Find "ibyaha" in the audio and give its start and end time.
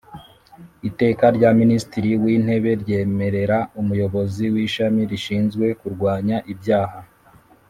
6.53-6.99